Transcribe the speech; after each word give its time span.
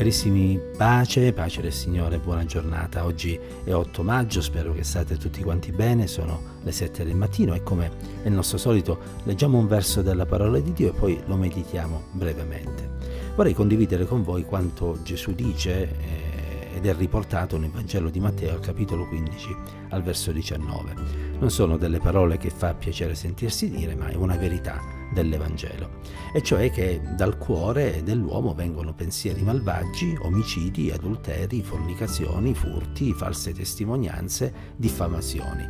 Carissimi, 0.00 0.58
pace, 0.78 1.30
pace 1.34 1.60
del 1.60 1.74
Signore, 1.74 2.16
buona 2.16 2.46
giornata. 2.46 3.04
Oggi 3.04 3.38
è 3.64 3.74
8 3.74 4.02
maggio, 4.02 4.40
spero 4.40 4.72
che 4.72 4.82
state 4.82 5.18
tutti 5.18 5.42
quanti 5.42 5.72
bene, 5.72 6.06
sono 6.06 6.40
le 6.62 6.72
7 6.72 7.04
del 7.04 7.14
mattino 7.14 7.52
e 7.52 7.62
come 7.62 7.90
è 8.22 8.26
il 8.26 8.32
nostro 8.32 8.56
solito 8.56 8.98
leggiamo 9.24 9.58
un 9.58 9.66
verso 9.66 10.00
della 10.00 10.24
parola 10.24 10.58
di 10.58 10.72
Dio 10.72 10.88
e 10.88 10.92
poi 10.92 11.20
lo 11.26 11.36
meditiamo 11.36 12.04
brevemente. 12.12 12.88
Vorrei 13.36 13.52
condividere 13.52 14.06
con 14.06 14.22
voi 14.22 14.44
quanto 14.44 15.00
Gesù 15.02 15.34
dice 15.34 15.82
eh, 15.82 16.76
ed 16.76 16.86
è 16.86 16.94
riportato 16.94 17.58
nel 17.58 17.70
Vangelo 17.70 18.08
di 18.08 18.20
Matteo 18.20 18.54
al 18.54 18.60
capitolo 18.60 19.06
15 19.06 19.56
al 19.90 20.02
verso 20.02 20.32
19. 20.32 20.94
Non 21.38 21.50
sono 21.50 21.76
delle 21.76 21.98
parole 21.98 22.38
che 22.38 22.48
fa 22.48 22.72
piacere 22.72 23.14
sentirsi 23.14 23.68
dire, 23.68 23.94
ma 23.94 24.08
è 24.08 24.14
una 24.14 24.36
verità 24.36 24.99
dell'Evangelo, 25.12 26.00
e 26.32 26.42
cioè 26.42 26.70
che 26.70 27.00
dal 27.16 27.36
cuore 27.36 28.02
dell'uomo 28.02 28.54
vengono 28.54 28.94
pensieri 28.94 29.42
malvagi, 29.42 30.16
omicidi, 30.22 30.90
adulteri, 30.90 31.62
fornicazioni, 31.62 32.54
furti, 32.54 33.12
false 33.12 33.52
testimonianze, 33.52 34.52
diffamazioni. 34.76 35.66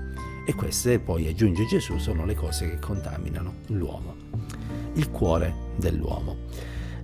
E 0.47 0.55
queste 0.55 0.99
poi, 0.99 1.29
aggiunge 1.29 1.67
Gesù, 1.67 1.99
sono 1.99 2.25
le 2.25 2.35
cose 2.35 2.69
che 2.69 2.79
contaminano 2.79 3.55
l'uomo. 3.69 4.15
Il 4.95 5.11
cuore 5.11 5.55
dell'uomo. 5.77 6.37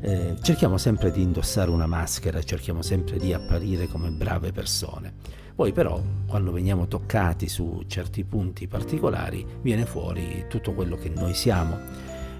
Eh, 0.00 0.36
cerchiamo 0.42 0.78
sempre 0.78 1.10
di 1.10 1.22
indossare 1.22 1.70
una 1.70 1.86
maschera, 1.86 2.42
cerchiamo 2.42 2.82
sempre 2.82 3.18
di 3.18 3.32
apparire 3.32 3.86
come 3.86 4.10
brave 4.10 4.52
persone. 4.52 5.14
Poi 5.54 5.72
però, 5.72 6.02
quando 6.26 6.52
veniamo 6.52 6.86
toccati 6.86 7.48
su 7.48 7.84
certi 7.86 8.24
punti 8.24 8.66
particolari, 8.66 9.46
viene 9.62 9.86
fuori 9.86 10.44
tutto 10.48 10.74
quello 10.74 10.96
che 10.96 11.08
noi 11.08 11.32
siamo 11.32 11.78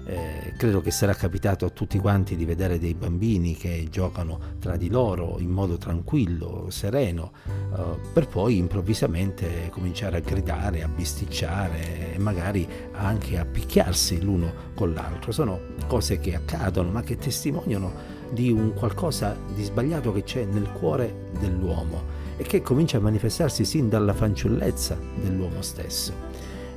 eh, 0.07 0.53
credo 0.55 0.79
che 0.79 0.89
sarà 0.89 1.13
capitato 1.13 1.65
a 1.65 1.69
tutti 1.69 1.99
quanti 1.99 2.37
di 2.37 2.45
vedere 2.45 2.79
dei 2.79 2.93
bambini 2.93 3.55
che 3.57 3.87
giocano 3.91 4.39
tra 4.59 4.77
di 4.77 4.89
loro 4.89 5.35
in 5.39 5.49
modo 5.49 5.77
tranquillo, 5.77 6.67
sereno, 6.69 7.33
eh, 7.45 7.81
per 8.13 8.27
poi 8.27 8.57
improvvisamente 8.57 9.67
cominciare 9.69 10.17
a 10.17 10.19
gridare, 10.21 10.81
a 10.81 10.87
bisticciare 10.87 12.13
e 12.13 12.19
magari 12.19 12.65
anche 12.93 13.37
a 13.37 13.43
picchiarsi 13.43 14.21
l'uno 14.23 14.53
con 14.75 14.93
l'altro. 14.93 15.33
Sono 15.33 15.59
cose 15.87 16.19
che 16.19 16.35
accadono 16.35 16.89
ma 16.89 17.01
che 17.01 17.17
testimoniano 17.17 18.15
di 18.31 18.49
un 18.49 18.73
qualcosa 18.73 19.35
di 19.53 19.63
sbagliato 19.63 20.13
che 20.13 20.23
c'è 20.23 20.45
nel 20.45 20.71
cuore 20.71 21.31
dell'uomo 21.37 22.15
e 22.37 22.43
che 22.43 22.61
comincia 22.61 22.97
a 22.97 23.01
manifestarsi 23.01 23.65
sin 23.65 23.89
dalla 23.89 24.13
fanciullezza 24.13 24.97
dell'uomo 25.21 25.61
stesso. 25.61 26.13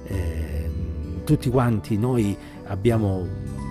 Eh, 0.07 0.40
tutti 1.31 1.49
quanti 1.49 1.97
noi 1.97 2.37
abbiamo 2.65 3.25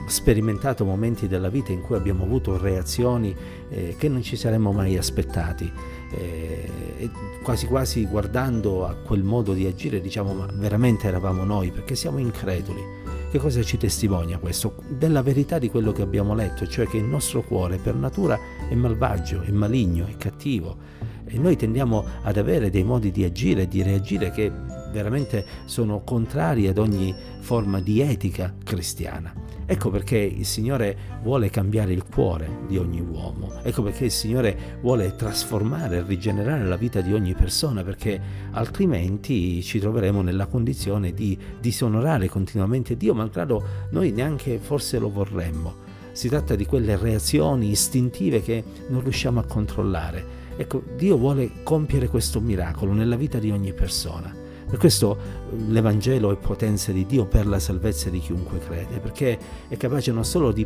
sperimentato 0.07 0.85
momenti 0.85 1.27
della 1.27 1.49
vita 1.49 1.73
in 1.73 1.81
cui 1.81 1.97
abbiamo 1.97 2.23
avuto 2.23 2.57
reazioni 2.57 3.35
eh, 3.67 3.97
che 3.97 4.07
non 4.07 4.23
ci 4.23 4.37
saremmo 4.37 4.71
mai 4.71 4.97
aspettati. 4.97 5.69
Eh, 6.11 7.09
quasi 7.43 7.65
quasi 7.65 8.05
guardando 8.05 8.87
a 8.87 8.95
quel 8.95 9.23
modo 9.23 9.53
di 9.53 9.65
agire 9.65 9.99
diciamo 9.99 10.33
ma 10.33 10.47
veramente 10.53 11.07
eravamo 11.07 11.43
noi 11.43 11.71
perché 11.71 11.95
siamo 11.95 12.19
increduli. 12.19 12.81
Che 13.29 13.37
cosa 13.39 13.61
ci 13.61 13.75
testimonia 13.75 14.37
questo? 14.37 14.75
Della 14.87 15.21
verità 15.21 15.59
di 15.59 15.69
quello 15.69 15.91
che 15.91 16.01
abbiamo 16.01 16.33
letto, 16.33 16.65
cioè 16.65 16.87
che 16.87 16.95
il 16.95 17.03
nostro 17.03 17.41
cuore 17.41 17.75
per 17.75 17.93
natura 17.93 18.39
è 18.69 18.73
malvagio, 18.73 19.41
è 19.41 19.51
maligno, 19.51 20.07
è 20.07 20.15
cattivo 20.15 20.77
e 21.25 21.37
noi 21.37 21.57
tendiamo 21.57 22.05
ad 22.21 22.37
avere 22.37 22.69
dei 22.69 22.85
modi 22.85 23.11
di 23.11 23.25
agire 23.25 23.63
e 23.63 23.67
di 23.67 23.83
reagire 23.83 24.31
che 24.31 24.49
veramente 24.91 25.45
sono 25.65 26.01
contrari 26.03 26.67
ad 26.67 26.77
ogni 26.77 27.13
forma 27.39 27.79
di 27.79 28.01
etica 28.01 28.53
cristiana. 28.63 29.33
Ecco 29.71 29.91
perché 29.91 30.17
il 30.17 30.47
Signore 30.47 30.97
vuole 31.21 31.51
cambiare 31.51 31.93
il 31.93 32.03
cuore 32.03 32.61
di 32.67 32.77
ogni 32.77 33.01
uomo, 33.01 33.61
ecco 33.61 33.83
perché 33.83 34.05
il 34.05 34.11
Signore 34.11 34.79
vuole 34.81 35.15
trasformare 35.15 35.97
e 35.97 36.03
rigenerare 36.03 36.65
la 36.65 36.75
vita 36.75 37.01
di 37.01 37.13
ogni 37.13 37.35
persona, 37.35 37.83
perché 37.83 38.19
altrimenti 38.49 39.61
ci 39.61 39.77
troveremo 39.77 40.23
nella 40.23 40.47
condizione 40.47 41.13
di 41.13 41.37
disonorare 41.59 42.27
continuamente 42.27 42.97
Dio, 42.97 43.13
malgrado 43.13 43.63
noi 43.91 44.09
neanche 44.11 44.57
forse 44.57 44.97
lo 44.97 45.11
vorremmo. 45.11 45.87
Si 46.13 46.29
tratta 46.29 46.55
di 46.55 46.65
quelle 46.65 46.97
reazioni 46.97 47.69
istintive 47.69 48.41
che 48.41 48.63
non 48.87 49.03
riusciamo 49.03 49.39
a 49.39 49.45
controllare. 49.45 50.37
Ecco, 50.57 50.81
Dio 50.97 51.15
vuole 51.15 51.61
compiere 51.61 52.07
questo 52.07 52.41
miracolo 52.41 52.91
nella 52.93 53.15
vita 53.15 53.37
di 53.37 53.51
ogni 53.51 53.73
persona. 53.73 54.48
Per 54.69 54.77
questo 54.77 55.17
l'Evangelo 55.67 56.31
è 56.31 56.35
potenza 56.35 56.91
di 56.91 57.03
Dio 57.07 57.25
per 57.25 57.47
la 57.47 57.57
salvezza 57.57 58.11
di 58.11 58.19
chiunque 58.19 58.59
crede, 58.59 58.99
perché 58.99 59.37
è 59.67 59.75
capace 59.77 60.11
non 60.11 60.23
solo 60.23 60.51
di 60.51 60.65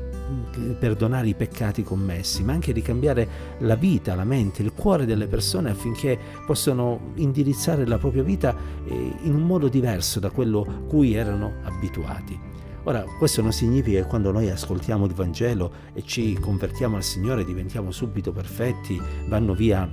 perdonare 0.78 1.30
i 1.30 1.36
peccati 1.36 1.84
commessi, 1.84 2.44
ma 2.44 2.52
anche 2.52 2.74
di 2.74 2.82
cambiare 2.82 3.56
la 3.60 3.76
vita, 3.76 4.14
la 4.14 4.26
mente, 4.26 4.62
il 4.62 4.74
cuore 4.74 5.06
delle 5.06 5.28
persone 5.28 5.70
affinché 5.70 6.20
possano 6.46 7.12
indirizzare 7.16 7.88
la 7.88 7.98
propria 7.98 8.24
vita 8.24 8.54
eh, 8.86 9.14
in 9.22 9.36
un 9.36 9.44
modo 9.44 9.70
diverso 9.70 10.20
da 10.20 10.32
quello 10.32 10.84
cui 10.90 11.14
erano 11.14 11.54
abituati. 11.64 12.38
Ora, 12.84 13.06
questo 13.18 13.42
non 13.42 13.54
significa 13.54 14.02
che 14.02 14.08
quando 14.08 14.32
noi 14.34 14.50
ascoltiamo 14.50 15.06
il 15.06 15.14
Vangelo 15.14 15.72
e 15.94 16.04
ci 16.04 16.38
convertiamo 16.38 16.98
al 16.98 17.04
Signore 17.04 17.46
diventiamo 17.46 17.92
subito 17.92 18.34
perfetti, 18.34 19.02
vanno 19.28 19.54
via 19.54 19.90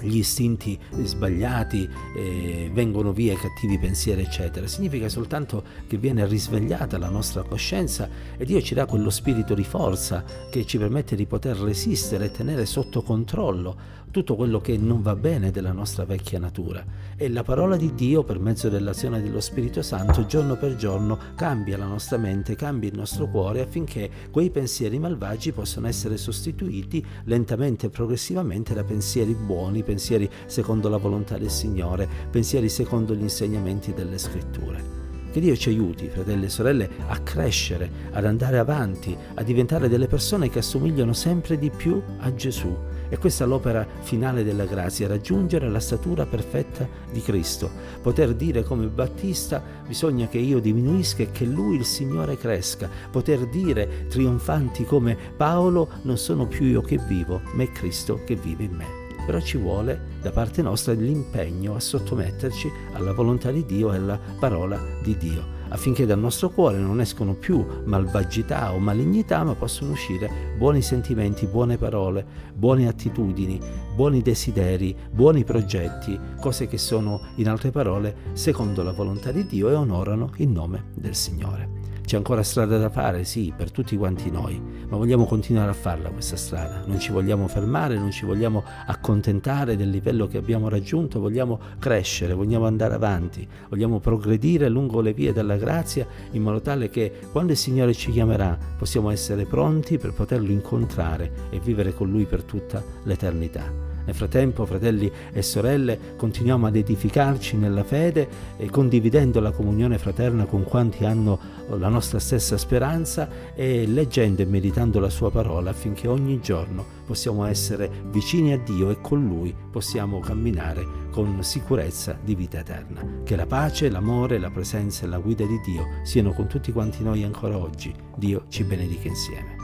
gli 0.00 0.18
istinti 0.18 0.78
sbagliati, 1.02 1.88
eh, 2.16 2.70
vengono 2.72 3.12
via 3.12 3.32
i 3.32 3.36
cattivi 3.36 3.78
pensieri, 3.78 4.22
eccetera. 4.22 4.66
Significa 4.66 5.08
soltanto 5.08 5.62
che 5.86 5.96
viene 5.96 6.26
risvegliata 6.26 6.98
la 6.98 7.08
nostra 7.08 7.42
coscienza 7.42 8.08
e 8.36 8.44
Dio 8.44 8.60
ci 8.60 8.74
dà 8.74 8.86
quello 8.86 9.10
spirito 9.10 9.54
di 9.54 9.64
forza 9.64 10.24
che 10.50 10.64
ci 10.66 10.78
permette 10.78 11.16
di 11.16 11.26
poter 11.26 11.56
resistere 11.56 12.26
e 12.26 12.30
tenere 12.30 12.66
sotto 12.66 13.02
controllo 13.02 13.98
tutto 14.10 14.34
quello 14.34 14.60
che 14.60 14.76
non 14.76 15.02
va 15.02 15.14
bene 15.14 15.50
della 15.50 15.72
nostra 15.72 16.04
vecchia 16.04 16.38
natura. 16.38 16.84
E 17.16 17.28
la 17.28 17.42
parola 17.42 17.76
di 17.76 17.94
Dio, 17.94 18.24
per 18.24 18.38
mezzo 18.38 18.68
dell'azione 18.68 19.22
dello 19.22 19.40
Spirito 19.40 19.82
Santo, 19.82 20.26
giorno 20.26 20.56
per 20.56 20.74
giorno 20.76 21.18
cambia 21.36 21.76
la 21.76 21.86
nostra 21.86 22.16
mente, 22.16 22.56
cambia 22.56 22.88
il 22.88 22.96
nostro 22.96 23.28
cuore 23.28 23.60
affinché 23.60 24.10
quei 24.30 24.50
pensieri 24.50 24.98
malvagi 24.98 25.52
possano 25.52 25.86
essere 25.86 26.16
sostituiti 26.16 27.04
lentamente 27.24 27.86
e 27.86 27.90
progressivamente 27.90 28.74
da 28.74 28.82
pensieri 28.82 29.34
buoni, 29.34 29.82
pensieri 29.90 30.30
secondo 30.46 30.88
la 30.88 30.98
volontà 30.98 31.36
del 31.36 31.50
Signore, 31.50 32.08
pensieri 32.30 32.68
secondo 32.68 33.12
gli 33.12 33.22
insegnamenti 33.22 33.92
delle 33.92 34.18
scritture. 34.18 34.98
Che 35.32 35.40
Dio 35.40 35.56
ci 35.56 35.68
aiuti, 35.68 36.08
fratelli 36.08 36.44
e 36.44 36.48
sorelle, 36.48 36.88
a 37.08 37.18
crescere, 37.18 37.90
ad 38.12 38.24
andare 38.24 38.58
avanti, 38.58 39.16
a 39.34 39.42
diventare 39.42 39.88
delle 39.88 40.06
persone 40.06 40.48
che 40.48 40.60
assomigliano 40.60 41.12
sempre 41.12 41.58
di 41.58 41.70
più 41.70 42.00
a 42.18 42.32
Gesù. 42.34 42.76
E 43.08 43.16
questa 43.18 43.42
è 43.42 43.46
l'opera 43.48 43.84
finale 44.02 44.44
della 44.44 44.64
grazia, 44.64 45.08
raggiungere 45.08 45.68
la 45.68 45.80
statura 45.80 46.24
perfetta 46.24 46.88
di 47.10 47.20
Cristo. 47.20 47.68
Poter 48.00 48.34
dire 48.34 48.62
come 48.62 48.86
Battista, 48.86 49.60
bisogna 49.86 50.28
che 50.28 50.38
io 50.38 50.60
diminuisca 50.60 51.24
e 51.24 51.32
che 51.32 51.44
Lui, 51.44 51.76
il 51.76 51.84
Signore, 51.84 52.36
cresca. 52.36 52.88
Poter 53.10 53.48
dire, 53.48 54.06
trionfanti 54.08 54.84
come 54.84 55.16
Paolo, 55.36 55.88
non 56.02 56.16
sono 56.16 56.46
più 56.46 56.66
io 56.66 56.80
che 56.80 56.98
vivo, 57.08 57.40
ma 57.54 57.64
è 57.64 57.72
Cristo 57.72 58.22
che 58.24 58.36
vive 58.36 58.64
in 58.64 58.72
me 58.72 58.99
però 59.24 59.40
ci 59.40 59.58
vuole 59.58 60.18
da 60.20 60.30
parte 60.30 60.62
nostra 60.62 60.92
l'impegno 60.92 61.74
a 61.74 61.80
sottometterci 61.80 62.70
alla 62.92 63.12
volontà 63.12 63.50
di 63.50 63.64
Dio 63.64 63.92
e 63.92 63.96
alla 63.96 64.18
parola 64.38 64.78
di 65.02 65.16
Dio, 65.16 65.42
affinché 65.68 66.06
dal 66.06 66.18
nostro 66.18 66.50
cuore 66.50 66.78
non 66.78 67.00
escono 67.00 67.34
più 67.34 67.64
malvagità 67.84 68.72
o 68.72 68.78
malignità, 68.78 69.42
ma 69.44 69.54
possono 69.54 69.92
uscire 69.92 70.54
buoni 70.56 70.82
sentimenti, 70.82 71.46
buone 71.46 71.78
parole, 71.78 72.24
buone 72.54 72.86
attitudini, 72.86 73.58
buoni 73.94 74.22
desideri, 74.22 74.96
buoni 75.10 75.44
progetti, 75.44 76.18
cose 76.40 76.66
che 76.66 76.78
sono, 76.78 77.20
in 77.36 77.48
altre 77.48 77.70
parole, 77.70 78.14
secondo 78.32 78.82
la 78.82 78.92
volontà 78.92 79.32
di 79.32 79.46
Dio 79.46 79.68
e 79.70 79.74
onorano 79.74 80.32
il 80.36 80.48
nome 80.48 80.84
del 80.94 81.14
Signore. 81.14 81.79
C'è 82.10 82.16
ancora 82.16 82.42
strada 82.42 82.76
da 82.76 82.90
fare, 82.90 83.22
sì, 83.22 83.52
per 83.56 83.70
tutti 83.70 83.96
quanti 83.96 84.32
noi, 84.32 84.60
ma 84.88 84.96
vogliamo 84.96 85.26
continuare 85.26 85.70
a 85.70 85.74
farla 85.74 86.10
questa 86.10 86.34
strada. 86.34 86.82
Non 86.84 86.98
ci 86.98 87.12
vogliamo 87.12 87.46
fermare, 87.46 87.96
non 87.96 88.10
ci 88.10 88.24
vogliamo 88.24 88.64
accontentare 88.86 89.76
del 89.76 89.90
livello 89.90 90.26
che 90.26 90.36
abbiamo 90.36 90.68
raggiunto, 90.68 91.20
vogliamo 91.20 91.60
crescere, 91.78 92.34
vogliamo 92.34 92.66
andare 92.66 92.94
avanti, 92.94 93.46
vogliamo 93.68 94.00
progredire 94.00 94.68
lungo 94.68 95.00
le 95.00 95.12
vie 95.12 95.32
della 95.32 95.54
grazia 95.54 96.04
in 96.32 96.42
modo 96.42 96.60
tale 96.60 96.90
che 96.90 97.12
quando 97.30 97.52
il 97.52 97.58
Signore 97.58 97.94
ci 97.94 98.10
chiamerà 98.10 98.58
possiamo 98.76 99.10
essere 99.10 99.44
pronti 99.44 99.96
per 99.96 100.12
poterlo 100.12 100.50
incontrare 100.50 101.46
e 101.50 101.60
vivere 101.60 101.94
con 101.94 102.10
Lui 102.10 102.24
per 102.24 102.42
tutta 102.42 102.82
l'eternità. 103.04 103.89
Nel 104.04 104.14
frattempo, 104.14 104.66
fratelli 104.66 105.10
e 105.32 105.42
sorelle, 105.42 105.98
continuiamo 106.16 106.66
ad 106.66 106.76
edificarci 106.76 107.56
nella 107.56 107.84
fede 107.84 108.28
condividendo 108.70 109.40
la 109.40 109.50
comunione 109.50 109.98
fraterna 109.98 110.44
con 110.46 110.64
quanti 110.64 111.04
hanno 111.04 111.38
la 111.76 111.88
nostra 111.88 112.18
stessa 112.18 112.56
speranza 112.56 113.28
e 113.54 113.86
leggendo 113.86 114.42
e 114.42 114.46
meditando 114.46 114.98
la 115.00 115.10
sua 115.10 115.30
parola 115.30 115.70
affinché 115.70 116.08
ogni 116.08 116.40
giorno 116.40 116.98
possiamo 117.06 117.44
essere 117.44 117.90
vicini 118.10 118.52
a 118.52 118.58
Dio 118.58 118.90
e 118.90 119.00
con 119.00 119.26
Lui 119.26 119.54
possiamo 119.70 120.20
camminare 120.20 121.08
con 121.10 121.42
sicurezza 121.42 122.16
di 122.22 122.34
vita 122.34 122.58
eterna. 122.60 123.04
Che 123.24 123.36
la 123.36 123.46
pace, 123.46 123.90
l'amore, 123.90 124.38
la 124.38 124.50
presenza 124.50 125.04
e 125.04 125.08
la 125.08 125.18
guida 125.18 125.44
di 125.44 125.60
Dio 125.64 125.84
siano 126.04 126.32
con 126.32 126.46
tutti 126.46 126.72
quanti 126.72 127.02
noi 127.02 127.24
ancora 127.24 127.56
oggi. 127.56 127.92
Dio 128.16 128.44
ci 128.48 128.64
benedica 128.64 129.08
insieme. 129.08 129.58